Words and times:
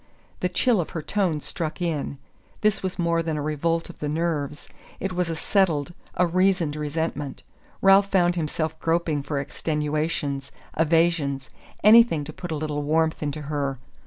The 0.39 0.49
chill 0.49 0.81
of 0.81 0.89
her 0.97 1.03
tone 1.03 1.41
struck 1.41 1.79
in. 1.79 2.17
This 2.61 2.81
was 2.81 2.97
more 2.97 3.21
than 3.21 3.37
a 3.37 3.41
revolt 3.43 3.87
of 3.87 3.99
the 3.99 4.09
nerves: 4.09 4.67
it 4.99 5.13
was 5.13 5.29
a 5.29 5.35
settled, 5.35 5.93
a 6.15 6.25
reasoned 6.25 6.75
resentment. 6.75 7.43
Ralph 7.83 8.07
found 8.09 8.35
himself 8.35 8.79
groping 8.79 9.21
for 9.21 9.37
extenuations, 9.39 10.49
evasions 10.75 11.51
anything 11.83 12.23
to 12.23 12.33
put 12.33 12.49
a 12.51 12.55
little 12.55 12.81
warmth 12.81 13.21
into 13.21 13.43
her! 13.43 13.77